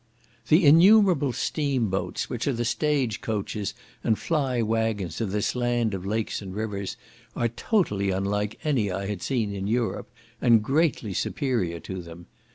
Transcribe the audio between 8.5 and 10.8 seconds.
any I had seen in Europe, and